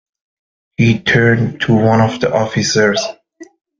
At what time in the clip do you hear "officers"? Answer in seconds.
2.35-3.05